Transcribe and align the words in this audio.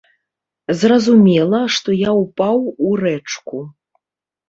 Зразумела, 0.79 1.61
што 1.77 1.89
я 2.07 2.17
ўпаў 2.25 2.67
у 2.85 2.89
рэчку. 3.07 3.57